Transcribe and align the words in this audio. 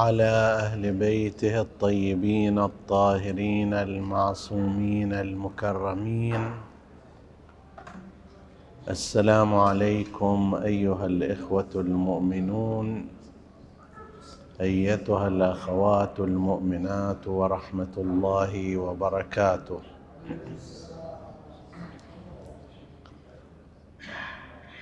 وعلى 0.00 0.32
أهل 0.64 0.92
بيته 0.92 1.60
الطيبين 1.60 2.58
الطاهرين 2.58 3.74
المعصومين 3.74 5.12
المكرمين. 5.12 6.42
السلام 8.88 9.54
عليكم 9.54 10.54
أيها 10.64 11.06
الإخوة 11.06 11.72
المؤمنون 11.74 13.08
أيتها 14.60 15.28
الأخوات 15.28 16.20
المؤمنات 16.20 17.28
ورحمة 17.28 17.94
الله 17.96 18.76
وبركاته. 18.76 19.80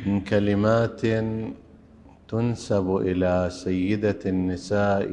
من 0.06 0.20
كلمات 0.20 1.02
تنسب 2.28 2.96
إلى 2.96 3.48
سيدة 3.50 4.18
النساء 4.26 5.10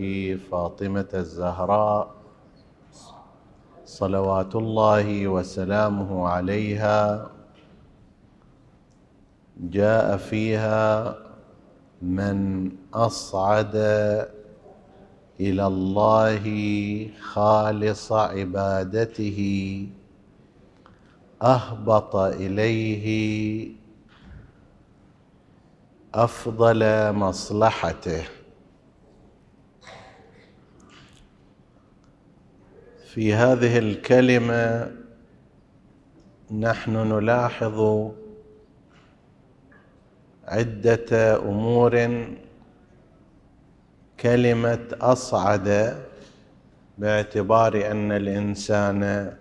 فاطمة 0.51 1.07
الزهراء 1.13 2.11
صلوات 3.85 4.55
الله 4.55 5.27
وسلامه 5.27 6.27
عليها. 6.27 7.29
جاء 9.59 10.17
فيها 10.17 11.15
من 12.01 12.71
أصعد 12.93 13.75
إلى 15.39 15.67
الله 15.67 16.45
خالص 17.21 18.11
عبادته 18.11 19.39
أهبط 21.41 22.15
إليه 22.15 23.05
أفضل 26.15 27.11
مصلحته. 27.13 28.23
في 33.13 33.33
هذه 33.33 33.77
الكلمة 33.77 34.91
نحن 36.51 36.91
نلاحظ 36.91 38.09
عدة 40.47 41.37
أمور. 41.37 42.25
كلمة 44.19 44.87
أصعد 45.01 45.97
باعتبار 46.97 47.91
أن 47.91 48.11
الإنسان 48.11 49.33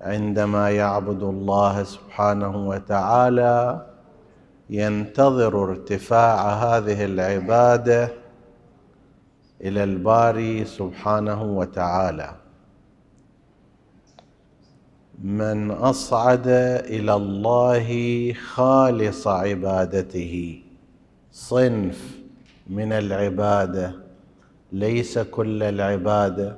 عندما 0.00 0.70
يعبد 0.70 1.22
الله 1.22 1.82
سبحانه 1.82 2.68
وتعالى 2.68 3.89
ينتظر 4.70 5.62
ارتفاع 5.62 6.52
هذه 6.52 7.04
العبادة 7.04 8.12
إلى 9.60 9.84
الباري 9.84 10.64
سبحانه 10.64 11.42
وتعالى. 11.42 12.34
من 15.22 15.70
أصعد 15.70 16.46
إلى 16.96 17.14
الله 17.14 17.88
خالص 18.32 19.26
عبادته. 19.26 20.62
صنف 21.32 22.18
من 22.66 22.92
العبادة. 22.92 23.94
ليس 24.72 25.18
كل 25.18 25.62
العبادة. 25.62 26.56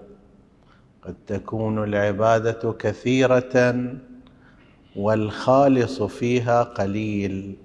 قد 1.03 1.15
تكون 1.27 1.85
العبادة 1.85 2.73
كثيرة 2.73 3.85
والخالص 4.97 6.03
فيها 6.03 6.63
قليل. 6.63 7.57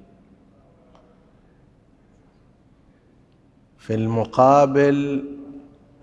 في 3.78 3.94
المقابل 3.94 5.24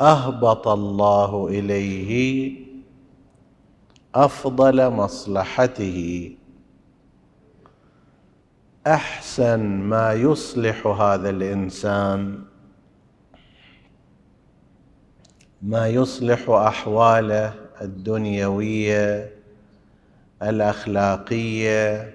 أهبط 0.01 0.69
الله 0.69 1.49
إليه 1.49 2.53
أفضل 4.15 4.91
مصلحته. 4.91 6.31
أحسن 8.87 9.61
ما 9.61 10.13
يصلح 10.13 10.87
هذا 10.87 11.31
الإنسان. 11.31 12.45
ما 15.63 15.89
يصلح 15.89 16.51
أحواله 16.51 17.55
الدنيوية 17.83 19.31
الأخلاقية 20.43 22.15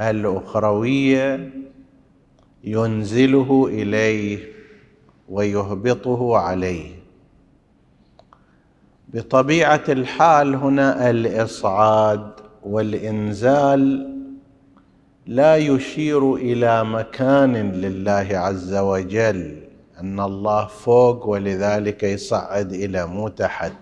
الأخروية. 0.00 1.50
ينزله 2.64 3.66
إليه. 3.68 4.51
ويهبطه 5.28 6.36
عليه. 6.36 6.94
بطبيعة 9.08 9.84
الحال 9.88 10.54
هنا 10.54 11.10
الإصعاد 11.10 12.30
والإنزال 12.62 14.12
لا 15.26 15.56
يشير 15.56 16.34
إلى 16.34 16.84
مكان 16.84 17.72
لله 17.72 18.28
عز 18.32 18.74
وجل 18.74 19.62
أن 20.00 20.20
الله 20.20 20.66
فوق 20.66 21.26
ولذلك 21.26 22.02
يصعد 22.02 22.72
إلى 22.72 23.06
مو 23.06 23.28
تحت 23.28 23.72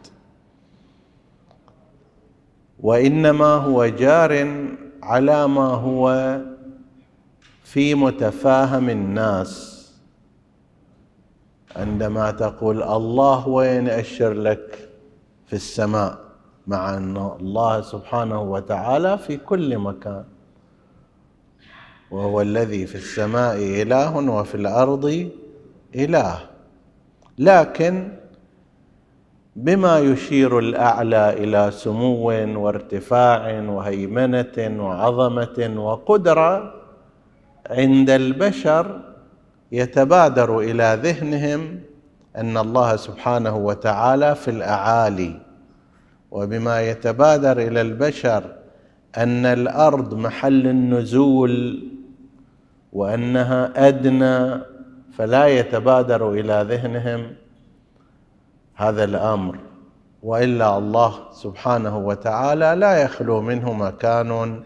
وإنما 2.81 3.55
هو 3.55 3.87
جار 3.87 4.57
على 5.03 5.49
ما 5.49 5.67
هو 5.67 6.39
في 7.65 7.95
متفاهم 7.95 8.91
الناس. 8.91 9.80
عندما 11.77 12.31
تقول 12.31 12.83
الله 12.83 13.49
وين 13.49 13.89
أشر 13.89 14.33
لك 14.33 14.89
في 15.47 15.53
السماء 15.53 16.19
مع 16.67 16.97
أن 16.97 17.17
الله 17.17 17.81
سبحانه 17.81 18.43
وتعالى 18.43 19.19
في 19.19 19.37
كل 19.37 19.79
مكان. 19.79 20.25
وهو 22.11 22.41
الذي 22.41 22.87
في 22.87 22.95
السماء 22.95 23.57
إله 23.57 24.17
وفي 24.17 24.55
الأرض 24.55 25.31
إله. 25.95 26.39
لكن 27.39 28.13
بما 29.57 29.99
يشير 29.99 30.59
الأعلى 30.59 31.33
إلى 31.33 31.71
سمو 31.71 32.27
وارتفاع 32.61 33.61
وهيمنة 33.61 34.57
وعظمة 34.85 35.75
وقدرة 35.77 36.75
عند 37.71 38.11
البشر 38.11 39.01
يتبادر 39.73 40.59
إلى 40.59 40.99
ذهنهم 41.03 41.81
أن 42.37 42.57
الله 42.57 42.97
سبحانه 42.97 43.57
وتعالى 43.57 44.35
في 44.35 44.51
الأعالي. 44.51 45.41
وبما 46.31 46.83
يتبادر 46.83 47.59
إلى 47.59 47.81
البشر 47.81 48.45
أن 49.17 49.47
الأرض 49.47 50.15
محل 50.15 50.67
النزول 50.67 51.85
وأنها 52.93 53.89
أدنى 53.89 54.63
فلا 55.13 55.47
يتبادر 55.47 56.33
إلى 56.33 56.67
ذهنهم 56.69 57.33
هذا 58.75 59.05
الأمر. 59.05 59.59
وإلا 60.23 60.79
الله 60.79 61.15
سبحانه 61.33 61.99
وتعالى 61.99 62.75
لا 62.79 63.03
يخلو 63.03 63.41
منه 63.41 63.73
مكان 63.73 64.63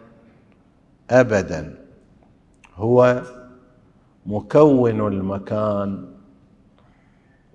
ابدا. 1.10 1.74
هو 2.76 3.22
مكون 4.26 5.06
المكان 5.12 6.08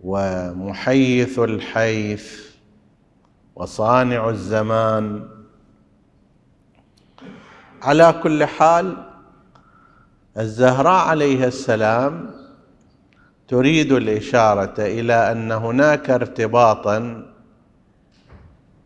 ومحيث 0.04 1.40
الحيث 1.40 2.50
وصانع 3.56 4.30
الزمان. 4.30 5.28
على 7.82 8.20
كل 8.24 8.46
حال 8.46 8.98
الزهراء 10.38 11.08
عليه 11.08 11.46
السلام 11.46 12.32
تريد 13.48 13.92
الإشارة 13.92 14.74
إلى 14.80 15.32
أن 15.32 15.52
هناك 15.52 16.10
ارتباطا 16.10 17.26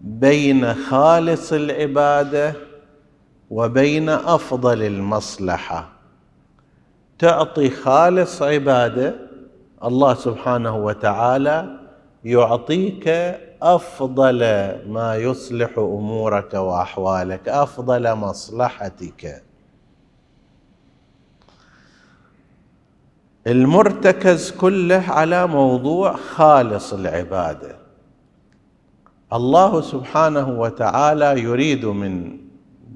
بين 0.02 0.74
خالص 0.74 1.54
العبادة 1.54 2.54
وبين 3.50 4.10
أفضل 4.10 4.84
المصلحة. 4.84 5.90
تعطي 7.20 7.70
خالص 7.70 8.42
عبادة 8.42 9.16
الله 9.84 10.14
سبحانه 10.14 10.76
وتعالى 10.78 11.80
يعطيك 12.26 13.08
أفضل 13.62 14.40
ما 14.88 15.16
يصلح 15.16 15.78
أمورك 15.78 16.54
وأحوالك 16.54 17.50
أفضل 17.50 18.16
مصلحتك. 18.16 19.44
المرتكز 23.48 24.52
كله 24.52 25.04
على 25.08 25.48
موضوع 25.48 26.16
خالص 26.16 26.94
العبادة. 26.94 27.76
الله 29.34 29.82
سبحانه 29.82 30.60
وتعالى 30.60 31.40
يريد 31.42 31.86
من 31.86 32.38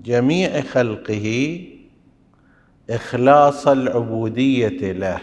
جميع 0.04 0.62
خلقه 0.62 1.60
إخلاص 2.90 3.68
العبودية 3.68 4.92
له 4.92 5.20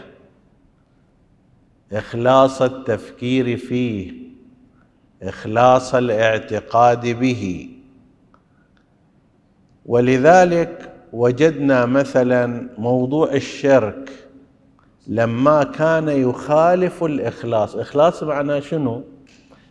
إخلاص 1.93 2.63
التفكير 2.63 3.57
فيه 3.57 4.13
إخلاص 5.23 5.95
الاعتقاد 5.95 7.07
به. 7.07 7.71
ولذلك 9.87 10.93
وجدنا 11.13 11.87
مثلا 11.87 12.69
موضوع 12.79 13.33
الشرك 13.33 14.11
لما 15.07 15.65
كان 15.65 16.09
يخالف 16.09 17.05
الإخلاص. 17.05 17.77
إخلاص 17.77 18.23
معناه 18.23 18.61
شنو؟ 18.61 19.05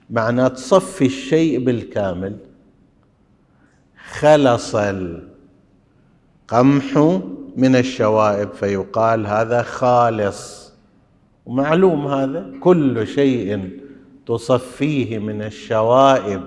معناه 0.09 0.47
تصفي 0.47 1.05
الشيء 1.05 1.59
بالكامل. 1.63 2.37
خلص 4.19 4.75
القمح 4.75 5.23
من 7.55 7.75
الشوائب 7.75 8.53
فيقال 8.53 9.27
هذا 9.27 9.61
خالص. 9.61 10.71
ومعلوم 11.45 12.07
هذا 12.07 12.45
كل 12.61 13.07
شيء 13.07 13.79
تصفيه 14.25 15.19
من 15.19 15.41
الشوائب. 15.41 16.41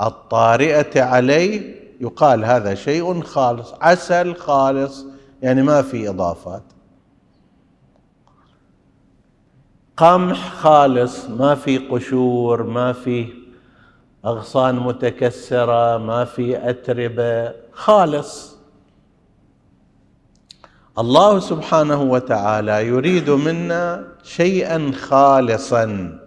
الطارئة 0.00 1.02
عليه 1.02 1.74
يقال 2.00 2.44
هذا 2.44 2.74
شيء 2.74 3.22
خالص 3.22 3.74
عسل 3.80 4.34
خالص 4.34 5.06
يعني 5.42 5.62
ما 5.62 5.82
في 5.82 6.08
إضافات. 6.08 6.62
قمح 9.96 10.54
خالص 10.54 11.28
ما 11.30 11.54
في 11.54 11.78
قشور 11.78 12.62
ما 12.62 12.92
في 12.92 13.44
أغصان 14.24 14.76
متكسرة 14.76 15.98
ما 15.98 16.24
في 16.24 16.70
أتربة 16.70 17.52
خالص. 17.72 18.53
الله 20.98 21.38
سبحانه 21.38 22.02
وتعالى 22.02 22.86
يريد 22.86 23.30
منا 23.30 24.04
شيئا 24.22 24.92
خالصا. 24.92 26.18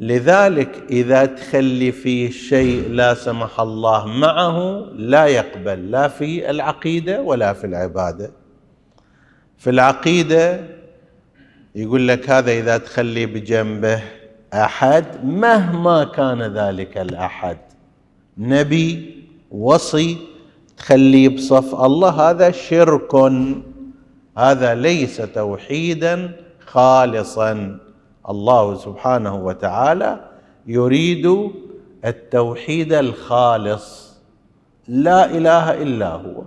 لذلك 0.00 0.82
إذا 0.90 1.26
تخلي 1.26 1.92
فيه 1.92 2.30
شيء 2.30 2.88
لا 2.90 3.14
سمح 3.14 3.60
الله 3.60 4.06
معه 4.06 4.86
لا 4.94 5.26
يقبل 5.26 5.90
لا 5.90 6.08
في 6.08 6.50
العقيدة 6.50 7.22
ولا 7.22 7.52
في 7.52 7.66
العبادة. 7.66 8.30
في 9.58 9.70
العقيدة 9.70 10.60
يقول 11.74 12.08
لك 12.08 12.30
هذا 12.30 12.52
إذا 12.52 12.78
تخلي 12.78 13.26
بجنبه 13.26 14.02
أحد 14.54 15.24
مهما 15.24 16.04
كان 16.04 16.42
ذلك 16.42 16.98
الأحد 16.98 17.58
نبي 18.38 19.16
وصي 19.50 20.35
تخليه 20.76 21.28
بصف 21.28 21.84
الله 21.84 22.30
هذا 22.30 22.50
شرك. 22.50 23.14
هذا 24.38 24.74
ليس 24.74 25.16
توحيدا 25.16 26.30
خالصا. 26.66 27.78
الله 28.28 28.74
سبحانه 28.74 29.34
وتعالى 29.34 30.20
يريد 30.66 31.50
التوحيد 32.04 32.92
الخالص. 32.92 34.16
لا 34.88 35.24
إله 35.24 35.82
إلا 35.82 36.08
هو 36.12 36.42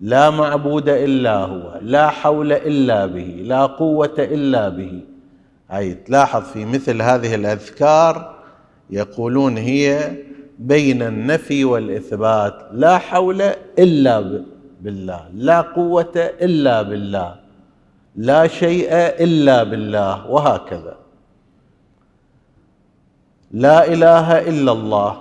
لا 0.00 0.30
معبود 0.30 0.88
إلا 0.88 1.36
هو 1.36 1.78
لا 1.82 2.08
حول 2.10 2.52
إلا 2.52 3.06
به 3.06 3.42
لا 3.42 3.66
قوة 3.66 4.14
إلا 4.18 4.68
به. 4.68 5.00
أي 5.72 5.94
تلاحظ 5.94 6.42
في 6.42 6.64
مثل 6.64 7.02
هذه 7.02 7.34
الأذكار 7.34 8.34
يقولون 8.90 9.56
هي 9.56 10.16
بين 10.58 11.02
النفي 11.02 11.64
والإثبات. 11.64 12.68
لا 12.72 12.98
حول 12.98 13.42
إلا 13.78 14.40
بالله. 14.80 15.28
لا 15.34 15.60
قوة 15.60 16.12
إلا 16.16 16.82
بالله. 16.82 17.36
لا 18.16 18.46
شيء 18.46 18.88
إلا 18.96 19.62
بالله. 19.62 20.30
وهكذا. 20.30 20.96
لا 23.50 23.92
إله 23.92 24.48
إلا 24.48 24.72
الله. 24.72 25.20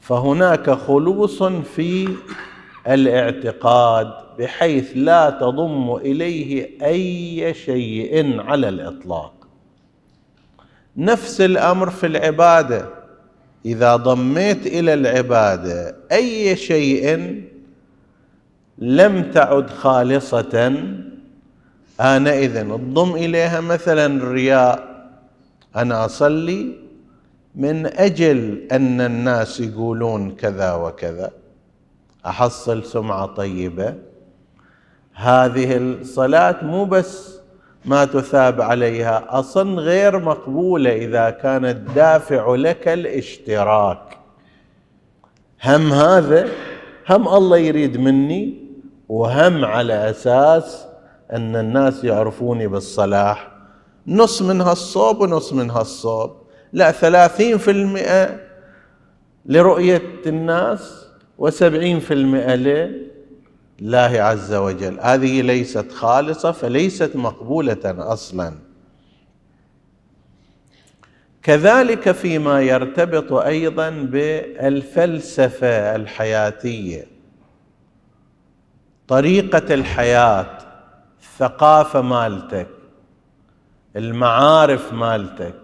فهناك 0.00 0.70
خلوص 0.70 1.42
في 1.42 2.08
الاعتقاد 2.88 4.12
بحيث 4.38 4.92
لا 4.94 5.30
تضم 5.30 5.94
إليه 5.94 6.84
أي 6.84 7.54
شيء 7.54 8.40
على 8.40 8.68
الإطلاق. 8.68 9.32
نفس 10.96 11.40
الأمر 11.40 11.90
في 11.90 12.06
العبادة. 12.06 13.05
إذا 13.66 13.96
ضميت 13.96 14.66
إلى 14.66 14.94
العبادة 14.94 15.96
أي 16.12 16.56
شيء 16.56 17.42
لم 18.78 19.30
تعد 19.30 19.70
خالصة 19.70 20.74
آنئذ 22.00 22.56
الضم 22.56 23.14
إليها 23.14 23.60
مثلا 23.60 24.06
الرياء. 24.06 24.96
أنا 25.76 26.04
أصلي 26.04 26.72
من 27.54 27.86
أجل 27.86 28.68
أن 28.72 29.00
الناس 29.00 29.60
يقولون 29.60 30.30
كذا 30.30 30.72
وكذا. 30.72 31.30
أحصل 32.26 32.84
سمعة 32.84 33.26
طيبة. 33.26 33.94
هذه 35.14 35.76
الصلاة 35.76 36.64
مو 36.64 36.84
بس 36.84 37.35
ما 37.86 38.04
تثاب 38.04 38.60
عليها. 38.60 39.24
أصلا 39.28 39.80
غير 39.80 40.18
مقبولة 40.18 40.92
إذا 40.92 41.30
كان 41.30 41.64
الدافع 41.64 42.54
لك 42.54 42.88
الاشتراك. 42.88 44.18
هم 45.64 45.92
هذا 45.92 46.48
هم 47.08 47.28
الله 47.28 47.56
يريد 47.56 47.96
مني 47.96 48.66
وهم 49.08 49.64
على 49.64 50.10
أساس 50.10 50.86
أن 51.32 51.56
الناس 51.56 52.04
يعرفوني 52.04 52.66
بالصلاح. 52.66 53.50
نص 54.06 54.42
من 54.42 54.60
هالصوب 54.60 55.20
ونص 55.20 55.52
من 55.52 55.70
هالصوب. 55.70 56.30
لا 56.72 56.90
ثلاثين 56.92 57.58
في 57.58 57.70
المئة 57.70 58.40
لرؤية 59.46 60.02
الناس 60.26 61.06
وسبعين 61.38 62.00
في 62.00 62.14
المئة 62.14 62.90
لله 63.80 64.22
عز 64.22 64.54
وجل. 64.54 65.00
هذه 65.00 65.42
ليست 65.42 65.92
خالصة 65.92 66.52
فليست 66.52 67.16
مقبولة 67.16 67.78
أصلا. 67.84 68.54
كذلك 71.42 72.12
فيما 72.12 72.62
يرتبط 72.62 73.32
أيضا 73.32 73.90
بالفلسفة 73.90 75.96
الحياتية. 75.96 77.06
طريقة 79.08 79.74
الحياة 79.74 80.58
الثقافة 81.20 82.00
مالتك 82.00 82.68
المعارف 83.96 84.92
مالتك. 84.92 85.54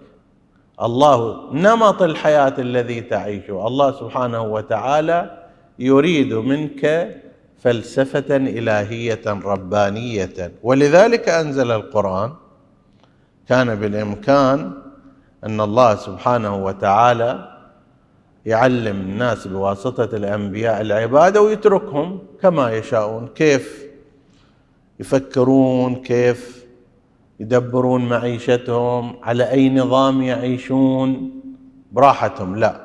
الله 0.82 1.50
نمط 1.52 2.02
الحياة 2.02 2.54
الذي 2.58 3.00
تعيشه. 3.00 3.66
الله 3.66 3.92
سبحانه 3.92 4.42
وتعالى 4.42 5.48
يريد 5.78 6.34
منك 6.34 7.14
فلسفة 7.62 8.36
إلهية 8.36 9.20
ربانية. 9.26 10.52
ولذلك 10.62 11.28
أنزل 11.28 11.70
القرآن. 11.70 12.32
كان 13.48 13.74
بالإمكان 13.74 14.72
أن 15.44 15.60
الله 15.60 15.94
سبحانه 15.94 16.64
وتعالى 16.64 17.58
يعلم 18.46 19.00
الناس 19.00 19.46
بواسطة 19.46 20.16
الأنبياء 20.16 20.80
العبادة 20.80 21.42
ويتركهم 21.42 22.18
كما 22.40 22.72
يشاءون. 22.72 23.28
كيف 23.28 23.86
يفكرون 25.00 25.94
كيف 25.94 26.66
يدبرون 27.40 28.08
معيشتهم 28.08 29.16
على 29.22 29.50
أي 29.50 29.70
نظام 29.70 30.22
يعيشون. 30.22 31.30
براحتهم 31.92 32.56
لا. 32.56 32.80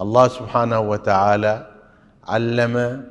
الله 0.00 0.28
سبحانه 0.28 0.80
وتعالى 0.80 1.66
علم 2.28 3.04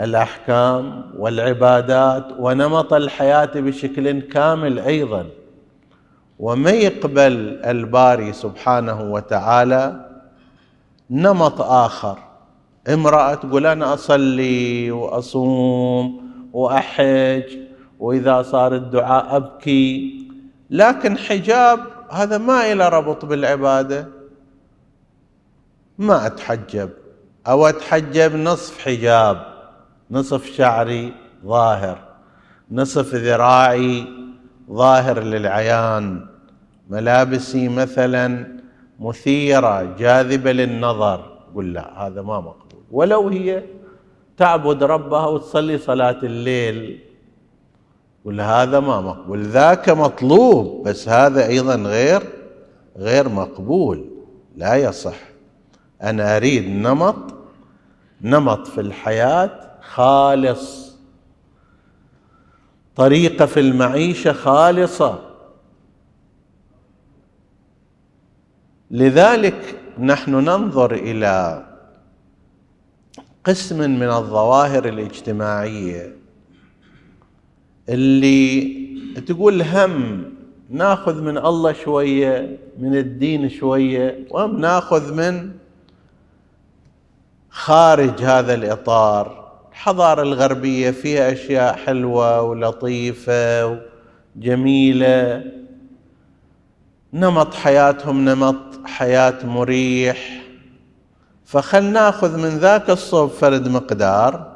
الأحكام 0.00 1.04
والعبادات 1.18 2.26
ونمط 2.38 2.92
الحياة 2.92 3.50
بشكل 3.54 4.20
كامل 4.20 4.78
أيضا. 4.78 5.26
وما 6.38 6.70
يقبل 6.70 7.60
الباري 7.64 8.32
سبحانه 8.32 9.12
وتعالى 9.12 10.10
نمط 11.10 11.60
آخر. 11.60 12.18
امرأة 12.88 13.34
تقول 13.34 13.66
أنا 13.66 13.94
أصلي 13.94 14.90
وأصوم 14.90 16.30
وأحج 16.52 17.58
وإذا 17.98 18.42
صار 18.42 18.74
الدعاء 18.74 19.36
أبكي. 19.36 20.18
لكن 20.70 21.18
حجاب 21.18 21.80
هذا 22.10 22.38
ما 22.38 22.72
إلى 22.72 22.88
ربط 22.88 23.24
بالعبادة. 23.24 24.08
ما 25.98 26.26
أتحجب. 26.26 26.90
أو 27.46 27.66
أتحجب 27.66 28.36
نصف 28.36 28.84
حجاب. 28.84 29.51
نصف 30.12 30.46
شعري 30.56 31.12
ظاهر 31.46 31.98
نصف 32.70 33.14
ذراعي 33.14 34.04
ظاهر 34.70 35.20
للعيان 35.20 36.26
ملابسي 36.90 37.68
مثلا 37.68 38.46
مثيرة 39.00 39.96
جاذبة 39.98 40.52
للنظر. 40.52 41.32
قل 41.54 41.72
لا 41.72 42.06
هذا 42.06 42.22
ما 42.22 42.40
مقبول. 42.40 42.82
ولو 42.90 43.28
هي 43.28 43.62
تعبد 44.36 44.82
ربها 44.82 45.26
وتصلي 45.26 45.78
صلاة 45.78 46.18
الليل 46.22 47.00
قل 48.24 48.40
هذا 48.40 48.80
ما 48.80 49.00
مقبول. 49.00 49.42
ذاك 49.42 49.88
مطلوب 49.88 50.88
بس 50.88 51.08
هذا 51.08 51.46
أيضا 51.46 51.74
غير 51.74 52.22
غير 52.96 53.28
مقبول. 53.28 54.04
لا 54.56 54.74
يصح. 54.74 55.16
أنا 56.02 56.36
أريد 56.36 56.68
نمط 56.68 57.34
نمط 58.20 58.66
في 58.66 58.80
الحياة 58.80 59.71
خالص. 59.94 60.92
طريقة 62.96 63.46
في 63.46 63.60
المعيشة 63.60 64.32
خالصة. 64.32 65.18
لذلك 68.90 69.80
نحن 69.98 70.30
ننظر 70.34 70.94
إلى 70.94 71.66
قسم 73.44 73.78
من 73.90 74.08
الظواهر 74.10 74.88
الاجتماعية 74.88 76.16
اللي 77.88 78.72
تقول 79.26 79.62
هم 79.62 80.24
ناخذ 80.70 81.22
من 81.22 81.38
الله 81.38 81.72
شوية 81.72 82.58
من 82.78 82.96
الدين 82.96 83.48
شوية 83.48 84.26
وهم 84.30 84.60
ناخذ 84.60 85.14
من 85.14 85.50
خارج 87.50 88.22
هذا 88.22 88.54
الإطار. 88.54 89.41
الحضاره 89.72 90.22
الغربية 90.22 90.90
فيها 90.90 91.32
أشياء 91.32 91.76
حلوة 91.76 92.42
ولطيفة 92.42 93.80
وجميلة. 94.36 95.44
نمط 97.12 97.54
حياتهم 97.54 98.24
نمط 98.28 98.56
حياة 98.84 99.46
مريح. 99.46 100.42
فخل 101.44 101.84
ناخذ 101.84 102.38
من 102.38 102.48
ذاك 102.58 102.90
الصوب 102.90 103.30
فرد 103.30 103.68
مقدار. 103.68 104.52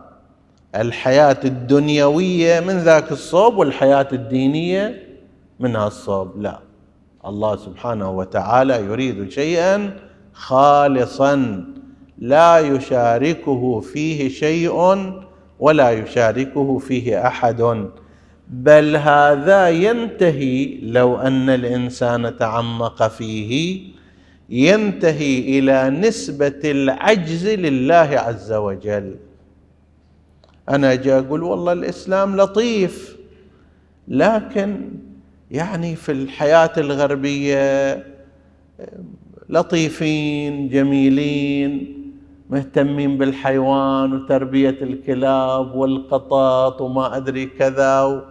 الحياة 0.74 1.38
الدنيوية 1.44 2.60
من 2.60 2.78
ذاك 2.78 3.12
الصوب 3.12 3.56
والحياة 3.56 4.08
الدينية 4.12 5.02
من 5.60 5.76
هالصوب 5.76 6.42
لا 6.42 6.58
الله 7.26 7.56
سبحانه 7.56 8.10
وتعالى 8.10 8.84
يريد 8.84 9.30
شيئا 9.30 9.96
خالصا. 10.32 11.64
لا 12.18 12.58
يشاركه 12.58 13.80
فيه 13.80 14.28
شيء 14.28 14.72
ولا 15.58 15.90
يشاركه 15.90 16.78
فيه 16.78 17.26
أحد. 17.26 17.88
بل 18.50 18.96
هذا 18.96 19.68
ينتهي 19.68 20.78
لو 20.82 21.16
أن 21.16 21.50
الإنسان 21.50 22.36
تعمق 22.36 23.08
فيه 23.08 23.80
ينتهي 24.50 25.58
إلى 25.58 25.90
نسبة 25.90 26.60
العجز 26.64 27.48
لله 27.48 27.94
عز 27.94 28.52
وجل. 28.52 29.16
أنا 30.68 30.92
أجي 30.92 31.12
أقول 31.12 31.42
والله 31.42 31.72
الإسلام 31.72 32.36
لطيف 32.36 33.16
لكن 34.08 34.90
يعني 35.50 35.96
في 35.96 36.12
الحياة 36.12 36.72
الغربية 36.78 38.04
لطيفين 39.48 40.68
جميلين 40.68 41.95
مهتمين 42.50 43.18
بالحيوان 43.18 44.12
وتربية 44.12 44.78
الكلاب 44.82 45.74
والقطط 45.74 46.80
وما 46.80 47.16
أدري 47.16 47.46
كذا 47.46 48.24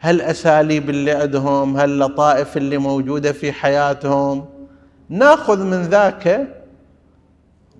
هالاساليب 0.00 0.90
اللي 0.90 1.10
عندهم؟ 1.10 1.76
هاللطائف 1.76 2.56
اللي 2.56 2.78
موجودة 2.78 3.32
في 3.32 3.52
حياتهم؟ 3.52 4.44
ناخذ 5.08 5.64
من 5.64 5.82
ذاك. 5.82 6.48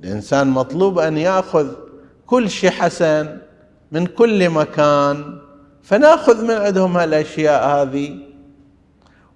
الإنسان 0.04 0.46
مطلوب 0.46 0.98
أن 0.98 1.18
يأخذ 1.18 1.68
كل 2.26 2.50
شيء 2.50 2.70
حسن 2.70 3.38
من 3.92 4.06
كل 4.06 4.50
مكان 4.50 5.38
فناخذ 5.82 6.44
من 6.44 6.50
عندهم 6.50 6.96
هالأشياء 6.96 7.68
هذه. 7.68 8.18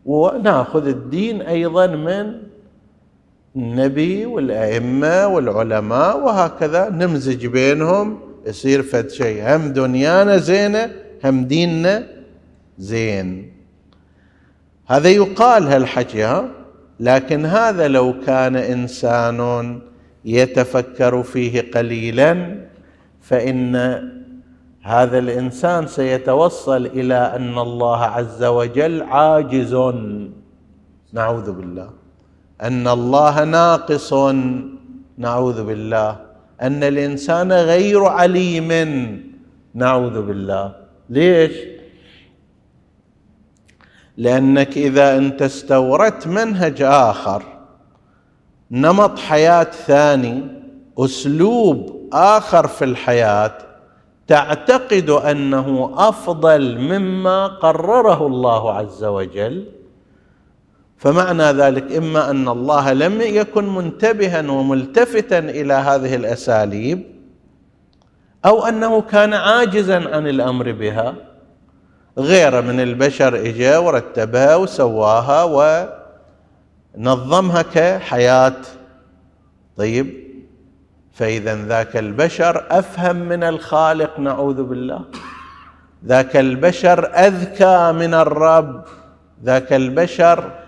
وناخذ 0.04 0.86
الدين 0.86 1.42
أيضا 1.42 1.86
من 1.86 2.42
النبي 3.56 4.26
والأئمة 4.26 5.26
والعلماء 5.26 6.20
وهكذا 6.20 6.88
نمزج 6.88 7.46
بينهم 7.46 8.20
يصير 8.46 8.82
فد 8.82 9.08
شيء. 9.10 9.56
هم 9.56 9.72
دنيانا 9.72 10.36
زينة 10.36 10.90
هم 11.24 11.44
ديننا 11.44 12.06
زين. 12.78 13.52
هذا 14.86 15.08
يقال 15.08 15.66
هالحكي 15.66 16.22
ها؟ 16.22 16.48
لكن 17.00 17.46
هذا 17.46 17.88
لو 17.88 18.14
كان 18.26 18.56
إنسان 18.56 19.80
يتفكر 20.24 21.22
فيه 21.22 21.70
قليلا 21.70 22.56
فإن 23.20 23.76
هذا 24.82 25.18
الإنسان 25.18 25.86
سيتوصل 25.86 26.86
إلى 26.86 27.14
أن 27.14 27.58
الله 27.58 28.04
عز 28.04 28.44
وجل 28.44 29.02
عاجز. 29.02 29.74
نعوذ 31.12 31.52
بالله. 31.52 32.01
أن 32.62 32.88
الله 32.88 33.44
ناقص. 33.44 34.14
نعوذ 35.18 35.64
بالله. 35.64 36.16
أن 36.62 36.84
الإنسان 36.84 37.52
غير 37.52 38.04
عليم. 38.04 38.70
نعوذ 39.74 40.22
بالله. 40.22 40.74
ليش؟ 41.10 41.52
لأنك 44.16 44.76
إذا 44.76 45.16
أنت 45.16 45.42
استوردت 45.42 46.26
منهج 46.26 46.82
آخر 46.82 47.42
نمط 48.70 49.18
حياة 49.18 49.64
ثاني 49.64 50.42
أسلوب 50.98 52.08
آخر 52.12 52.66
في 52.66 52.84
الحياة 52.84 53.52
تعتقد 54.26 55.10
أنه 55.10 55.94
أفضل 55.96 56.78
مما 56.78 57.46
قرره 57.46 58.26
الله 58.26 58.72
عز 58.72 59.04
وجل. 59.04 59.81
فمعنى 61.02 61.42
ذلك 61.42 61.92
إما 61.92 62.30
أن 62.30 62.48
الله 62.48 62.92
لم 62.92 63.20
يكن 63.20 63.74
منتبها 63.74 64.50
وملتفتا 64.50 65.38
إلى 65.38 65.74
هذه 65.74 66.14
الأساليب 66.14 67.02
أو 68.44 68.66
أنه 68.66 69.00
كان 69.00 69.34
عاجزا 69.34 70.14
عن 70.14 70.26
الأمر 70.26 70.72
بها 70.72 71.14
غيره 72.18 72.60
من 72.60 72.80
البشر 72.80 73.36
إجا 73.36 73.78
ورتبها 73.78 74.56
وسواها 74.56 75.44
ونظمها 76.98 77.62
كحياة. 77.62 78.56
طيب 79.76 80.22
فاذا 81.12 81.56
ذاك 81.66 81.96
البشر 81.96 82.64
أفهم 82.70 83.16
من 83.16 83.44
الخالق 83.44 84.20
نعوذ 84.20 84.62
بالله. 84.62 85.04
ذاك 86.06 86.36
البشر 86.36 87.06
أذكى 87.06 87.92
من 87.92 88.14
الرب. 88.14 88.84
ذاك 89.44 89.72
البشر 89.72 90.61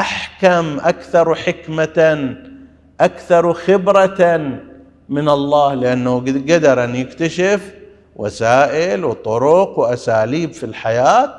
أحكم 0.00 0.78
أكثر 0.80 1.34
حكمة 1.34 2.34
أكثر 3.00 3.52
خبرة 3.52 4.50
من 5.08 5.28
الله 5.28 5.74
لأنه 5.74 6.18
قدر 6.18 6.84
أن 6.84 6.96
يكتشف 6.96 7.74
وسائل 8.16 9.04
وطرق 9.04 9.78
وأساليب 9.78 10.52
في 10.52 10.64
الحياة 10.64 11.36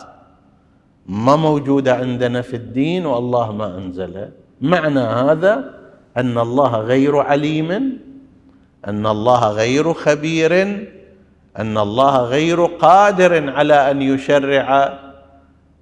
ما 1.08 1.36
موجودة 1.36 1.96
عندنا 1.96 2.42
في 2.42 2.56
الدين 2.56 3.06
والله 3.06 3.52
ما 3.52 3.78
أنزلها. 3.78 4.30
معنى 4.62 5.00
هذا 5.00 5.74
أن 6.18 6.38
الله 6.38 6.78
غير 6.78 7.18
عليم 7.18 8.00
أن 8.88 9.08
الله 9.08 9.52
غير 9.52 9.94
خبير 9.94 10.54
أن 11.60 11.78
الله 11.78 12.18
غير 12.18 12.66
قادر 12.66 13.50
على 13.50 13.92
أن 13.92 14.02
يشرع 14.02 15.00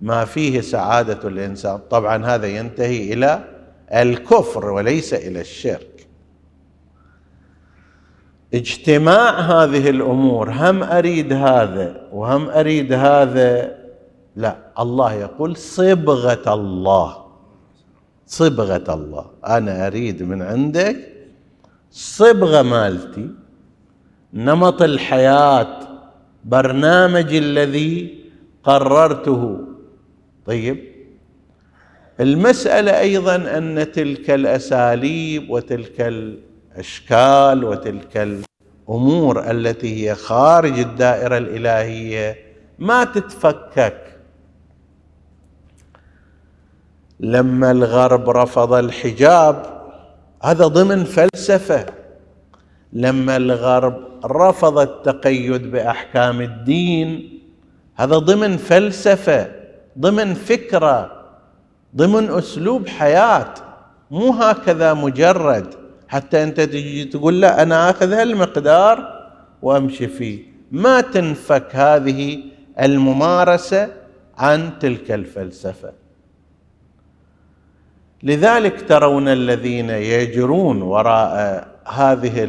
ما 0.02 0.26
فيه 0.26 0.62
سعادة 0.62 1.28
الإنسان. 1.28 1.80
طبعا 1.90 2.26
هذا 2.26 2.48
ينتهي 2.48 3.14
إلى 3.14 3.44
الكفر 3.94 4.70
وليس 4.70 5.14
إلى 5.14 5.42
الشرك. 5.42 6.08
اجتماع 8.54 9.40
هذه 9.40 9.90
الأمور 9.90 10.52
هم 10.52 10.84
أريد 10.84 11.34
هذا 11.34 12.08
وهم 12.12 12.50
أريد 12.50 12.94
هذا؟ 12.94 13.78
لا 14.36 14.58
الله 14.80 15.14
يقول 15.14 15.58
صبغة 15.58 16.54
الله. 16.54 17.26
صبغة 18.28 18.94
الله. 18.94 19.26
أنا 19.48 19.88
أريد 19.88 20.24
من 20.24 20.42
عندك 20.42 20.96
صبغة 21.92 22.62
مالتي 22.62 23.30
نمط 24.34 24.82
الحياة 24.82 25.80
برنامج 26.46 27.34
الذي 27.34 28.20
قررته 28.64 29.60
طيب. 30.46 30.96
المسألة 32.20 33.00
أيضا 33.00 33.36
أن 33.36 33.92
تلك 33.92 34.30
الأساليب 34.30 35.50
وتلك 35.50 36.02
الأشكال 36.02 37.64
وتلك 37.64 38.42
الأمور 38.90 39.52
التي 39.52 40.10
هي 40.10 40.16
خارج 40.16 40.80
الدائرة 40.80 41.38
الإلهية 41.38 42.38
ما 42.80 43.04
تتفكك. 43.04 44.02
لما 47.20 47.72
الغرب 47.72 48.30
رفض 48.30 48.74
الحجاب 48.74 49.84
هذا 50.44 50.68
ضمن 50.68 51.04
فلسفة. 51.04 51.86
لما 52.94 53.38
الغرب 53.38 54.26
رفض 54.26 54.80
التقيد 54.80 55.72
بأحكام 55.72 56.42
الدين 56.42 57.40
هذا 57.96 58.18
ضمن 58.18 58.58
فلسفة. 58.58 59.65
ضمن 60.00 60.34
فكرة 60.34 61.26
ضمن 61.96 62.30
أسلوب 62.30 62.88
حياة. 62.88 63.54
مو 64.12 64.32
هكذا 64.32 64.94
مجرد. 64.94 65.74
حتى 66.08 66.44
أنت 66.44 66.62
تجي 66.62 67.06
تقول 67.06 67.42
لا 67.42 67.64
أنا 67.64 67.90
آخذ 67.90 68.14
هالمقدار 68.14 69.28
وأمشي 69.62 70.08
فيه. 70.08 70.44
ما 70.72 71.02
تنفك 71.02 71.76
هذه 71.76 72.44
الممارسة 72.82 73.88
عن 74.38 74.80
تلك 74.80 75.12
الفلسفة. 75.12 75.92
لذلك 78.24 78.90
ترون 78.90 79.28
الذين 79.28 79.90
يجرون 79.90 80.82
وراء 80.82 81.68
هذه 81.88 82.44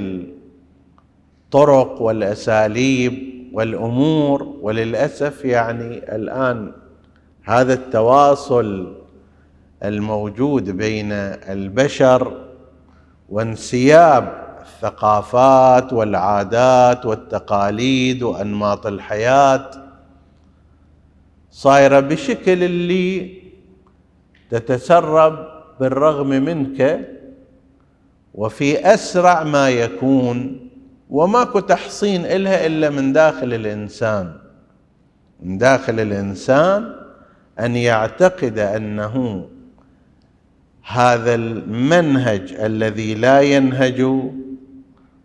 الطرق 1.45 2.03
والأساليب 2.03 3.37
والأمور 3.53 4.43
وللأسف 4.63 5.45
يعني 5.45 6.17
الآن 6.17 6.73
هذا 7.49 7.75
التواصل 7.75 8.95
الموجود 9.85 10.71
بين 10.71 11.13
البشر 11.13 12.33
وانسياب 13.29 14.47
الثقافات 14.61 15.93
والعادات 15.93 17.07
والتقاليد 17.07 18.23
وأنماط 18.23 18.87
الحياة 18.87 19.71
صايرة 21.51 22.01
بشكل 22.01 22.63
اللي 22.63 23.43
تتسرب 24.51 25.49
بالرغم 25.81 26.29
منك 26.29 27.09
وفي 28.35 28.95
أسرع 28.95 29.43
ما 29.45 29.71
يكون 29.71 30.61
وماكو 31.11 31.61
تحصين 31.61 32.25
إلها 32.25 32.67
إلا 32.67 32.91
من 32.91 33.13
داخل 33.13 33.55
الإنسان. 33.55 34.33
من 35.41 35.59
داخل 35.59 36.01
الإنسان 36.01 37.06
أن 37.61 37.77
يعتقد 37.77 38.59
أنه 38.59 39.47
هذا 40.83 41.35
المنهج 41.35 42.53
الذي 42.53 43.15
لا 43.15 43.41
ينهج 43.41 44.31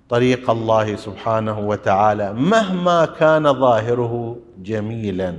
طريق 0.10 0.50
الله 0.50 0.96
سبحانه 0.96 1.60
وتعالى 1.60 2.34
مهما 2.34 3.06
كان 3.06 3.54
ظاهره 3.54 4.38
جميلا 4.64 5.36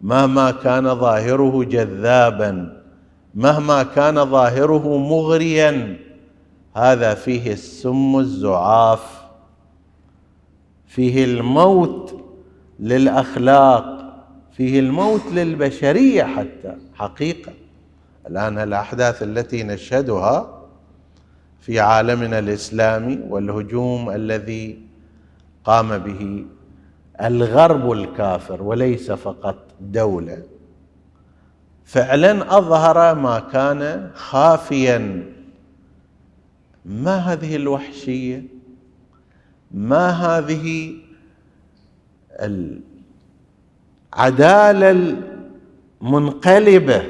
مهما 0.00 0.50
كان 0.50 0.94
ظاهره 0.94 1.64
جذابا 1.64 2.82
مهما 3.34 3.82
كان 3.82 4.24
ظاهره 4.24 4.98
مغريا 4.98 5.96
هذا 6.76 7.14
فيه 7.14 7.52
السم 7.52 8.18
الزعاف 8.18 9.22
فيه 10.86 11.24
الموت 11.24 12.20
للأخلاق 12.80 13.97
فيه 14.58 14.80
الموت 14.80 15.26
للبشرية 15.32 16.24
حتى 16.24 16.76
حقيقة. 16.94 17.52
الآن 18.26 18.58
الأحداث 18.58 19.22
التي 19.22 19.62
نشهدها 19.62 20.64
في 21.60 21.80
عالمنا 21.80 22.38
الإسلامي 22.38 23.20
والهجوم 23.28 24.10
الذي 24.10 24.78
قام 25.64 25.98
به 25.98 26.44
الغرب 27.20 27.92
الكافر 27.92 28.62
وليس 28.62 29.10
فقط 29.12 29.56
دولة 29.80 30.42
فعلا 31.84 32.58
أظهر 32.58 33.14
ما 33.14 33.38
كان 33.38 34.10
خافيا. 34.14 35.24
ما 36.84 37.16
هذه 37.16 37.56
الوحشية؟ 37.56 38.42
ما 39.70 40.10
هذه 40.10 40.94
العداله 44.18 45.16
المنقلبة. 46.02 47.02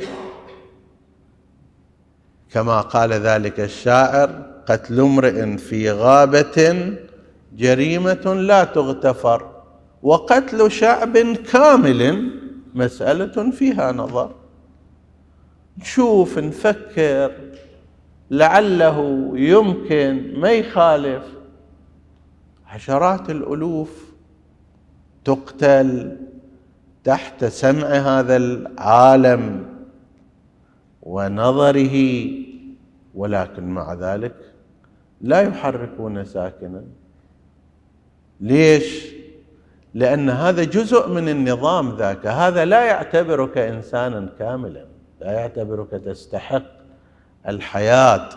كما 2.50 2.80
قال 2.80 3.12
ذلك 3.12 3.60
الشاعر 3.60 4.30
قتل 4.66 5.00
امرئ 5.00 5.56
في 5.56 5.90
غابة 5.90 6.92
جريمة 7.56 8.34
لا 8.34 8.64
تغتفر 8.64 9.50
وقتل 10.02 10.70
شعب 10.70 11.18
كامل 11.52 12.30
مسألة 12.74 13.50
فيها 13.50 13.92
نظر. 13.92 14.34
نشوف 15.78 16.38
نفكر 16.38 17.32
لعله 18.30 19.30
يمكن 19.34 20.34
ما 20.36 20.50
يخالف. 20.50 21.22
عشرات 22.66 23.30
الألوف 23.30 24.04
تقتل 25.24 26.16
تحت 27.04 27.44
سمع 27.44 27.86
هذا 27.86 28.36
العالم 28.36 29.66
ونظره 31.02 32.26
ولكن 33.14 33.68
مع 33.68 33.94
ذلك 33.94 34.34
لا 35.20 35.40
يحركون 35.40 36.24
ساكنا. 36.24 36.82
ليش؟ 38.40 39.06
لأن 39.94 40.30
هذا 40.30 40.64
جزء 40.64 41.08
من 41.08 41.28
النظام 41.28 41.96
ذاك. 41.96 42.26
هذا 42.26 42.64
لا 42.64 42.84
يعتبرك 42.84 43.58
إنسانا 43.58 44.28
كاملا 44.38 44.84
لا 45.20 45.32
يعتبرك 45.32 45.90
تستحق 45.90 46.62
الحياة. 47.48 48.28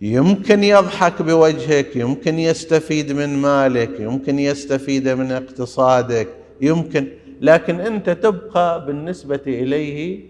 يمكن 0.00 0.64
يضحك 0.64 1.22
بوجهك 1.22 1.96
يمكن 1.96 2.38
يستفيد 2.38 3.12
من 3.12 3.36
مالك 3.38 4.00
يمكن 4.00 4.38
يستفيد 4.38 5.08
من 5.08 5.32
اقتصادك 5.32 6.28
يمكن 6.60 7.08
لكن 7.40 7.80
أنت 7.80 8.10
تبقى 8.10 8.86
بالنسبة 8.86 9.40
إليه 9.46 10.20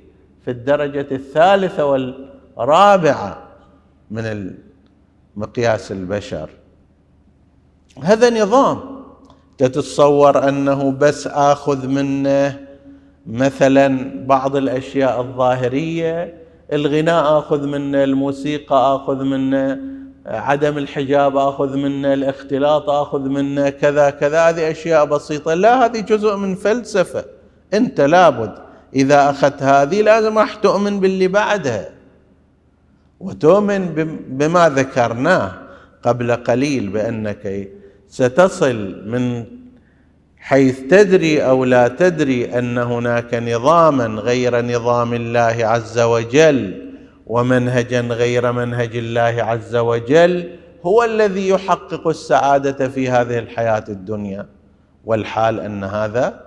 في 0.44 0.50
الدرجة 0.50 1.06
الثالثة 1.12 1.84
والرابعة 1.86 3.42
من 4.10 4.54
مقياس 5.36 5.92
البشر. 5.92 6.50
هذا 8.02 8.42
نظام. 8.42 8.96
تتصور 9.58 10.48
أنه 10.48 10.92
بس 10.92 11.26
آخذ 11.26 11.88
منه 11.88 12.66
مثلا 13.26 14.12
بعض 14.26 14.56
الأشياء 14.56 15.20
الظاهرية 15.20 16.34
الغناء 16.72 17.38
آخذ 17.38 17.66
منه 17.66 18.04
الموسيقى 18.04 18.96
آخذ 18.96 19.24
منه 19.24 19.80
عدم 20.26 20.78
الحجاب 20.78 21.36
آخذ 21.36 21.76
منه 21.76 22.12
الاختلاط 22.12 22.90
آخذ 22.90 23.20
منه 23.20 23.68
كذا 23.68 24.10
كذا 24.10 24.48
هذه 24.48 24.70
أشياء 24.70 25.04
بسيطة. 25.04 25.54
لا 25.54 25.84
هذه 25.84 26.00
جزء 26.00 26.36
من 26.36 26.54
فلسفة. 26.54 27.24
أنت 27.74 28.00
لابد 28.00 28.52
إذا 28.94 29.30
أخذت 29.30 29.62
هذه 29.62 30.02
لازم 30.02 30.38
راح 30.38 30.54
تؤمن 30.54 31.00
باللي 31.00 31.28
بعدها. 31.28 31.88
وتؤمن 33.20 33.86
بما 34.28 34.68
ذكرناه 34.68 35.52
قبل 36.02 36.32
قليل 36.32 36.88
بأنك 36.88 37.68
ستصل 38.08 39.02
من 39.06 39.44
حيث 40.38 40.80
تدري 40.80 41.42
أو 41.42 41.64
لا 41.64 41.88
تدري 41.88 42.58
أن 42.58 42.78
هناك 42.78 43.34
نظاما 43.34 44.06
غير 44.06 44.64
نظام 44.64 45.14
الله 45.14 45.56
عز 45.66 45.98
وجل. 45.98 46.85
ومنهجا 47.26 48.00
غير 48.00 48.52
منهج 48.52 48.96
الله 48.96 49.20
عز 49.20 49.76
وجل 49.76 50.50
هو 50.86 51.04
الذي 51.04 51.48
يحقق 51.48 52.08
السعادة 52.08 52.88
في 52.88 53.10
هذه 53.10 53.38
الحياة 53.38 53.84
الدنيا. 53.88 54.46
والحال 55.04 55.60
أن 55.60 55.84
هذا 55.84 56.40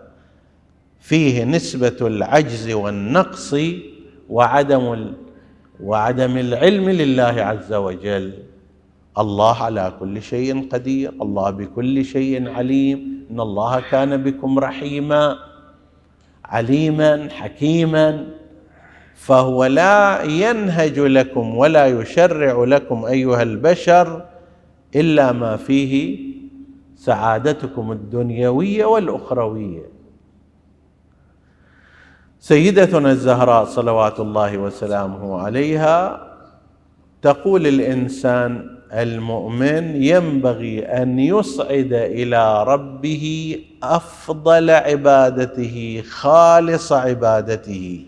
فيه 0.99 1.43
نسبة 1.43 1.97
العجز 2.01 2.71
والنقص 2.71 3.55
وعدم 4.29 5.13
وعدم 5.83 6.37
العلم 6.37 6.89
لله 6.89 7.23
عز 7.23 7.73
وجل. 7.73 8.33
الله 9.17 9.63
على 9.63 9.93
كل 9.99 10.21
شيء 10.21 10.69
قدير. 10.69 11.11
الله 11.21 11.49
بكل 11.49 12.05
شيء 12.05 12.49
عليم. 12.49 13.25
إن 13.31 13.39
الله 13.39 13.79
كان 13.79 14.23
بكم 14.23 14.59
رحيما. 14.59 15.35
عليما 16.45 17.29
حكيما. 17.31 18.38
فهو 19.19 19.65
لا 19.65 20.23
ينهج 20.23 20.99
لكم 20.99 21.57
ولا 21.57 21.85
يشرع 21.87 22.63
لكم 22.63 23.05
أيها 23.05 23.43
البشر 23.43 24.25
إلا 24.95 25.31
ما 25.31 25.57
فيه 25.57 26.19
سعادتكم 26.95 27.91
الدنيوية 27.91 28.85
والأخروية. 28.85 29.83
سيدتنا 32.39 33.11
الزهراء 33.11 33.65
صلوات 33.65 34.19
الله 34.19 34.57
وسلامه 34.57 35.41
عليها 35.41 36.27
تقول 37.21 37.67
الإنسان 37.67 38.77
المؤمن 38.93 40.03
ينبغي 40.03 40.79
أن 40.85 41.19
يصعد 41.19 41.93
إلى 41.93 42.63
ربه 42.63 43.55
أفضل 43.83 44.69
عبادته 44.69 46.03
خالص 46.09 46.91
عبادته. 46.91 48.05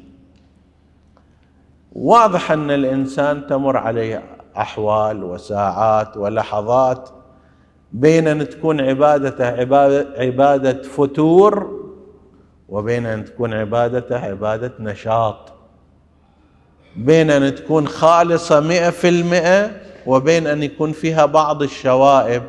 واضح 1.92 2.52
أن 2.52 2.72
الإنسان 2.72 3.48
تمر 3.48 3.78
عليه 3.78 4.24
أحوال 4.58 5.24
وساعات 5.24 6.18
ولحظات 6.18 7.10
بين 7.92 8.28
أن 8.28 8.50
تكون 8.50 8.82
عبادته 8.82 9.46
عباده, 10.18 10.82
فتور 10.82 11.82
وبين 12.70 13.06
أن 13.06 13.26
تكون 13.26 13.54
عبادته 13.54 14.18
عبادة 14.18 14.72
نشاط. 14.80 15.54
بين 16.96 17.32
أن 17.32 17.56
تكون 17.56 17.88
خالصة 17.88 18.60
مئة 18.60 18.90
في 18.90 19.10
المئة 19.10 19.72
وبين 20.08 20.48
أن 20.48 20.64
يكون 20.64 20.92
فيها 20.92 21.26
بعض 21.26 21.62
الشوائب. 21.62 22.44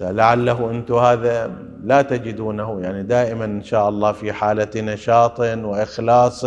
لعله 0.00 0.70
أنتم 0.70 0.94
هذا 0.94 1.52
لا 1.84 2.02
تجدونه 2.02 2.80
يعني 2.80 3.02
دائما 3.02 3.44
إن 3.44 3.62
شاء 3.62 3.88
الله 3.88 4.12
في 4.12 4.32
حالة 4.32 4.70
نشاط 4.76 5.40
وإخلاص 5.40 6.46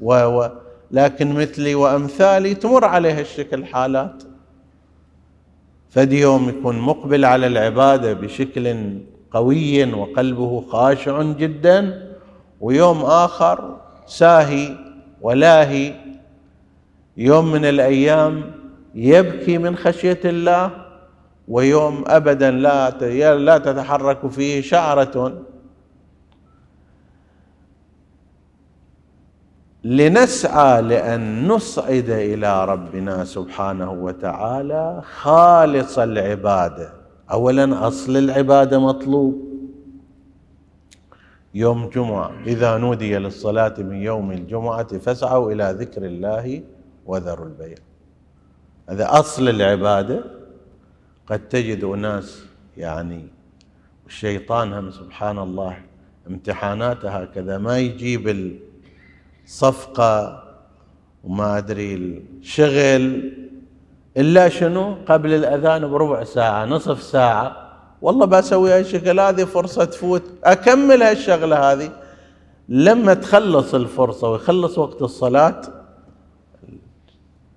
و 0.00 0.48
لكن 0.92 1.34
مثلي 1.34 1.74
وأمثالي 1.74 2.54
تمر 2.54 2.84
عليها 2.84 3.20
الشكل 3.20 3.64
حالات 3.64 4.22
فدي 5.90 6.20
يوم 6.20 6.48
يكون 6.48 6.78
مقبل 6.78 7.24
على 7.24 7.46
العبادة 7.46 8.12
بشكل 8.12 8.76
قوي 9.30 9.92
وقلبه 9.92 10.60
خاشع 10.60 11.22
جدا 11.22 12.08
ويوم 12.60 13.00
آخر 13.02 13.76
ساهي 14.06 14.76
ولاهي. 15.20 15.94
يوم 17.16 17.52
من 17.52 17.64
الأيام 17.64 18.52
يبكي 18.94 19.58
من 19.58 19.76
خشية 19.76 20.20
الله 20.24 20.70
ويوم 21.48 22.04
ابدا 22.06 22.50
لا 22.50 22.90
لا 23.34 23.58
تتحرك 23.58 24.30
فيه 24.30 24.60
شعرة. 24.60 25.42
لنسعى 29.84 30.82
لأن 30.82 31.48
نصعد 31.48 32.10
إلى 32.10 32.64
ربنا 32.64 33.24
سبحانه 33.24 33.90
وتعالى 33.90 35.02
خالص 35.04 35.98
العبادة. 35.98 36.92
اولا 37.30 37.88
أصل 37.88 38.16
العبادة 38.16 38.78
مطلوب. 38.78 39.52
يوم 41.54 41.88
جمعة 41.88 42.32
إذا 42.46 42.76
نودي 42.76 43.18
للصلاة 43.18 43.74
من 43.78 43.96
يوم 43.96 44.32
الجمعة 44.32 44.98
فاسعوا 44.98 45.52
إلى 45.52 45.76
ذكر 45.78 46.04
الله 46.04 46.62
وذروا 47.06 47.46
البيع. 47.46 47.76
هذا 48.88 49.10
أصل 49.10 49.48
العبادة. 49.48 50.24
قد 51.26 51.48
تجد 51.48 51.84
أناس 51.84 52.44
يعني 52.76 53.26
الشيطان 54.06 54.72
هم 54.72 54.90
سبحان 54.90 55.38
الله 55.38 55.76
امتحاناته 56.30 57.08
هكذا 57.08 57.58
ما 57.58 57.78
يجيب 57.78 58.28
الصفقه 59.46 60.42
وما 61.24 61.58
أدري 61.58 61.94
الشغل 62.40 63.32
إلا 64.16 64.48
شنو؟ 64.48 64.96
قبل 65.08 65.34
الأذان 65.34 65.90
بربع 65.90 66.24
ساعة 66.24 66.64
نصف 66.64 67.02
ساعة. 67.02 67.56
والله 68.02 68.26
بسوي 68.26 68.72
هالشكل 68.72 69.20
هذه 69.20 69.44
فرصة 69.44 69.84
تفوت. 69.84 70.22
أكمل 70.44 71.02
هالشغلة 71.02 71.72
هذه. 71.72 71.90
لما 72.68 73.14
تخلص 73.14 73.74
الفرصة 73.74 74.30
ويخلص 74.30 74.78
وقت 74.78 75.02
الصلاة 75.02 75.60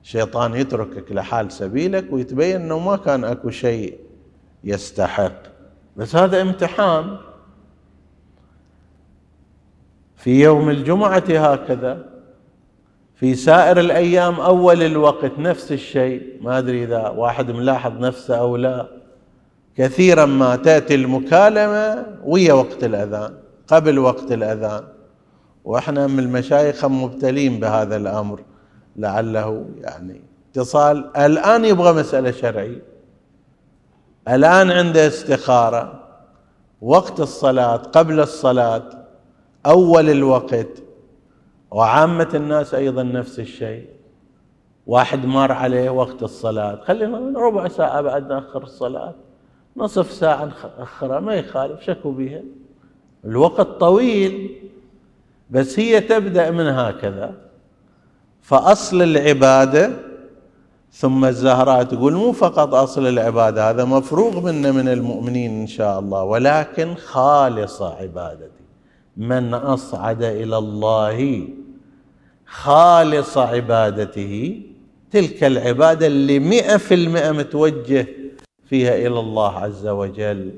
الشيطان 0.03 0.55
يتركك 0.55 1.11
لحال 1.11 1.51
سبيلك 1.51 2.05
ويتبين 2.11 2.61
إنه 2.61 2.79
ما 2.79 2.95
كان 2.97 3.23
أكو 3.23 3.49
شيء 3.49 3.99
يستحق. 4.63 5.41
بس 5.97 6.15
هذا 6.15 6.41
امتحان. 6.41 7.17
في 10.25 10.41
يوم 10.41 10.69
الجمعة 10.69 11.23
هكذا 11.29 12.05
في 13.15 13.35
سائر 13.35 13.79
الأيام 13.79 14.39
أول 14.39 14.83
الوقت 14.83 15.39
نفس 15.39 15.71
الشيء. 15.71 16.21
ما 16.41 16.57
أدري 16.57 16.83
إذا 16.83 17.07
واحد 17.09 17.51
ملاحظ 17.51 17.99
نفسه 17.99 18.37
أو 18.37 18.57
لا. 18.57 18.87
كثيرا 19.77 20.25
ما 20.25 20.55
تأتي 20.55 20.95
المكالمة 20.95 22.05
ويا 22.23 22.53
وقت 22.53 22.83
الأذان 22.83 23.33
قبل 23.67 23.99
وقت 23.99 24.31
الأذان. 24.31 24.83
وإحنا 25.65 26.07
من 26.07 26.19
المشايخ 26.19 26.85
مبتلين 26.85 27.59
بهذا 27.59 27.95
الأمر 27.97 28.39
لعله 28.95 29.65
يعني 29.81 30.21
اتصال. 30.51 31.17
الآن 31.17 31.65
يبغى 31.65 31.93
مسألة 31.93 32.31
شرعية. 32.31 32.81
الآن 34.27 34.71
عنده 34.71 35.07
استخارة. 35.07 35.99
وقت 36.81 37.19
الصلاة 37.19 37.75
قبل 37.75 38.19
الصلاة. 38.19 38.83
أول 39.65 40.09
الوقت. 40.09 40.67
وعامة 41.71 42.29
الناس 42.33 42.73
أيضا 42.73 43.03
نفس 43.03 43.39
الشيء. 43.39 43.85
واحد 44.87 45.25
مر 45.25 45.51
عليه 45.51 45.89
وقت 45.89 46.23
الصلاة. 46.23 46.83
خلينا 46.83 47.39
ربع 47.39 47.67
ساعة 47.67 48.01
بعد 48.01 48.27
نأخر 48.27 48.63
الصلاة. 48.63 49.13
نصف 49.77 50.11
ساعة 50.11 50.51
نأخرها 50.79 51.19
ما 51.19 51.35
يخالف 51.35 51.81
شكوا 51.81 52.11
بها 52.11 52.41
الوقت 53.25 53.67
طويل 53.67 54.61
بس 55.49 55.79
هي 55.79 56.01
تبدأ 56.01 56.51
من 56.51 56.67
هكذا. 56.67 57.33
فأصل 58.41 59.01
العبادة 59.01 59.91
ثم 60.91 61.25
الزهراء 61.25 61.83
تقول 61.83 62.13
مو 62.13 62.31
فقط 62.31 62.73
أصل 62.73 63.07
العبادة 63.07 63.69
هذا 63.69 63.85
مفروغ 63.85 64.41
منه 64.41 64.71
من 64.71 64.87
المؤمنين 64.87 65.61
إن 65.61 65.67
شاء 65.67 65.99
الله 65.99 66.23
ولكن 66.23 66.95
خالصة 66.95 67.95
عبادتي. 67.95 68.64
من 69.17 69.53
أصعد 69.53 70.23
إلى 70.23 70.57
الله 70.57 71.47
خالص 72.45 73.37
عبادته 73.37 74.61
تلك 75.11 75.43
العبادة 75.43 76.07
اللي 76.07 76.39
مئة 76.39 76.77
في 76.77 76.93
المئة 76.93 77.31
متوجه 77.31 78.07
فيها 78.69 78.95
إلى 78.95 79.19
الله 79.19 79.59
عز 79.59 79.87
وجل. 79.87 80.51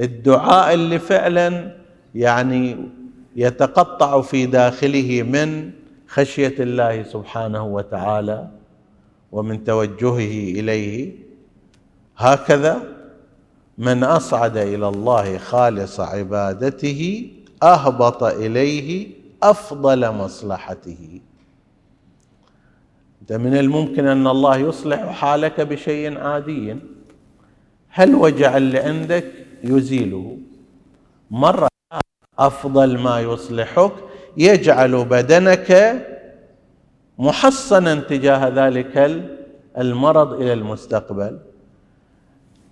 الدعاء 0.00 0.74
اللي 0.74 0.98
فعلا 0.98 1.76
يعني 2.14 2.76
يتقطع 3.36 4.20
في 4.20 4.46
داخله 4.46 5.22
من 5.22 5.70
خشية 6.08 6.54
الله 6.60 7.02
سبحانه 7.02 7.66
وتعالى 7.66 8.48
ومن 9.32 9.64
توجهه 9.64 10.60
إليه. 10.60 11.12
هكذا 12.16 12.82
من 13.78 14.04
أصعد 14.04 14.56
إلى 14.56 14.88
الله 14.88 15.38
خالص 15.38 16.00
عبادته 16.00 17.30
أهبط 17.62 18.22
إليه 18.22 19.08
أفضل 19.42 20.12
مصلحته. 20.12 21.20
انت 23.22 23.32
من 23.32 23.56
الممكن 23.56 24.06
أن 24.06 24.26
الله 24.26 24.56
يصلح 24.56 25.00
حالك 25.00 25.60
بشيء 25.60 26.18
عادي. 26.18 26.76
هل 27.88 28.14
وجع 28.14 28.56
اللي 28.56 28.78
عندك 28.78 29.24
يزيله؟ 29.64 30.36
مرة 31.30 31.68
أفضل 32.38 32.98
ما 32.98 33.20
يصلحك 33.20 33.92
يجعل 34.36 35.04
بدنك 35.04 36.02
محصنا 37.18 37.94
تجاه 37.94 38.48
ذلك 38.48 39.22
المرض 39.78 40.32
إلى 40.32 40.52
المستقبل. 40.52 41.38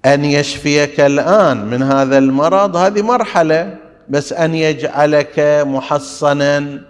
أن 0.04 0.24
يشفيك 0.24 1.00
الآن 1.00 1.64
من 1.66 1.82
هذا 1.82 2.18
المرض 2.18 2.76
هذه 2.76 3.02
مرحلة. 3.02 3.85
بس 4.08 4.32
أن 4.32 4.54
يجعلك 4.54 5.64
محصنا 5.66 6.82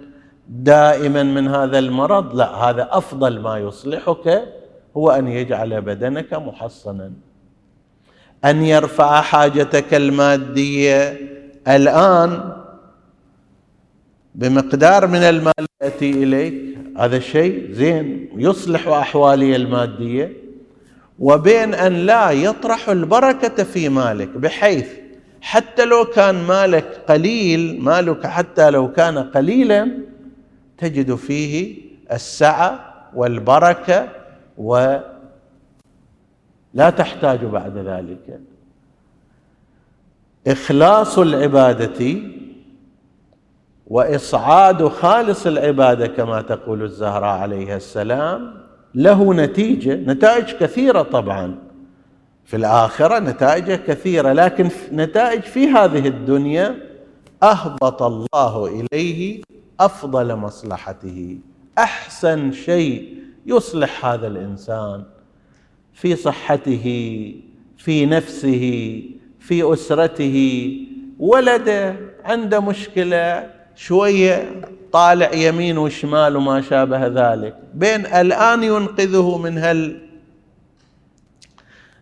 دائما 0.49 1.23
من 1.23 1.49
هذا 1.49 1.79
المرض 1.79 2.35
لا 2.37 2.55
هذا 2.55 2.89
أفضل 2.93 3.41
ما 3.41 3.59
يصلحك 3.59 4.43
هو 4.97 5.11
أن 5.11 5.29
يجعل 5.29 5.81
بدنك 5.81 6.35
محصنا. 6.35 7.13
أن 8.45 8.63
يرفع 8.63 9.21
حاجتك 9.21 9.95
المادية. 9.95 11.21
الآن 11.69 12.53
بمقدار 14.35 15.07
من 15.07 15.23
المال 15.23 15.67
يأتي 15.83 16.11
إليك. 16.11 16.79
هذا 16.99 17.17
الشيء 17.17 17.73
زين 17.73 18.29
يصلح 18.37 18.89
أحوالي 18.89 19.57
المادية. 19.57 20.33
وبين 21.19 21.75
أن 21.75 21.93
لا 21.93 22.31
يطرح 22.31 22.89
البركة 22.89 23.65
في 23.65 23.89
مالك 23.89 24.29
بحيث 24.29 25.06
حتى 25.47 25.85
لو 25.85 26.05
كان 26.05 26.35
مالك 26.35 27.01
قليل 27.09 27.81
مالك 27.83 28.27
حتى 28.27 28.71
لو 28.71 28.93
كان 28.93 29.19
قليلا 29.19 29.91
تجد 30.79 31.15
فيه 31.15 31.83
السعة 32.13 32.95
والبركة 33.15 34.09
ولا 34.59 35.03
تحتاج 36.75 37.45
بعد 37.45 37.79
ذلك. 37.79 38.41
إخلاص 40.47 41.19
العبادة 41.19 42.17
وإصعاد 43.87 44.89
خالص 44.89 45.47
العبادة 45.47 46.07
كما 46.07 46.43
تقول 46.43 46.83
الزهراء 46.83 47.39
عليها 47.39 47.77
السلام 47.77 48.55
له 48.95 49.35
نتيجة 49.35 49.95
نتائج 49.95 50.45
كثيرة 50.45 51.03
طبعا. 51.03 51.66
في 52.47 52.57
الآخرة 52.57 53.19
نتائج 53.19 53.73
كثيرة 53.73 54.33
لكن 54.33 54.69
نتائج 54.93 55.41
في 55.41 55.69
هذه 55.69 56.09
الدنيا 56.09 56.75
أهبط 57.43 58.03
الله 58.03 58.67
إليه 58.67 59.43
أفضل 59.81 60.37
مصلحته. 60.37 61.39
أحسن 61.79 62.53
شيء 62.53 63.15
يصلح 63.47 64.07
هذا 64.07 64.27
الإنسان 64.27 65.05
في 65.93 66.17
صحته 66.17 66.85
في 67.79 68.07
نفسه 68.07 69.03
في 69.41 69.73
أسرته. 69.73 70.71
ولده 71.19 71.97
عنده 72.25 72.61
مشكلة 72.61 73.51
شوية 73.75 74.61
طالع 74.93 75.33
يمين 75.33 75.79
وشمال 75.79 76.37
وما 76.37 76.61
شابه 76.61 77.07
ذلك. 77.07 77.57
بين 77.75 78.07
الآن 78.07 78.63
ينقذه 78.63 79.39
من 79.39 79.59
هال 79.59 80.06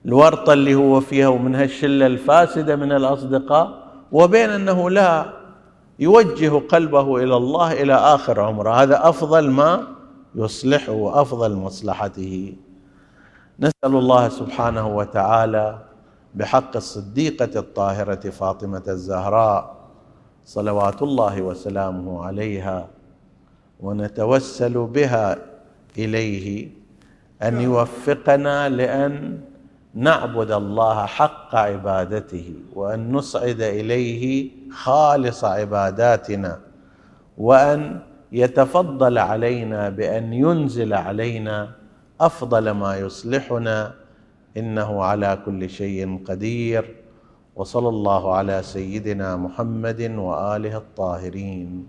الورطة 0.06 0.52
اللي 0.52 0.74
هو 0.74 1.00
فيها 1.00 1.28
ومن 1.28 1.54
هالشله 1.54 2.06
الفاسدة 2.06 2.76
من 2.76 2.92
الأصدقاء 2.92 3.84
وبين 4.12 4.50
أنه 4.50 4.90
لا 4.90 5.32
يوجه 5.98 6.58
قلبه 6.68 7.16
إلى 7.16 7.36
الله 7.36 7.82
إلى 7.82 7.94
آخر 7.94 8.40
عمره. 8.40 8.82
هذا 8.82 9.08
أفضل 9.08 9.50
ما 9.50 9.86
يصلحه 10.34 10.92
وأفضل 10.92 11.56
مصلحته. 11.56 12.54
نسأل 13.60 13.74
الله 13.96 14.28
سبحانه 14.28 14.96
وتعالى 14.96 15.78
بحق 16.34 16.76
الصديقة 16.76 17.58
الطاهرة 17.60 18.30
فاطمة 18.30 18.82
الزهراء 18.88 19.74
صلوات 20.44 21.02
الله 21.02 21.42
وسلامه 21.42 22.24
عليها 22.24 22.88
ونتوسل 23.80 24.86
بها 24.86 25.38
إليه 25.98 26.68
أن 27.42 27.60
يوفقنا 27.60 28.68
لأن 28.68 29.38
نعبد 29.94 30.50
الله 30.50 31.07
حق 31.07 31.54
عبادته 31.54 32.54
وأن 32.74 33.12
نصعد 33.12 33.61
إليه 33.61 34.50
خالص 34.70 35.44
عباداتنا 35.44 36.61
وأن 37.38 38.00
يتفضل 38.33 39.18
علينا 39.18 39.88
بأن 39.88 40.33
ينزل 40.33 40.94
علينا 40.94 41.70
أفضل 42.20 42.70
ما 42.70 42.96
يصلحنا 42.96 43.92
إنه 44.57 45.02
على 45.02 45.38
كل 45.46 45.70
شيء 45.70 46.24
قدير 46.24 46.96
وصلى 47.57 47.88
الله 47.88 48.35
على 48.35 48.62
سيدنا 48.62 49.37
محمد 49.37 50.00
وآله 50.18 50.76
الطاهرين 50.76 51.83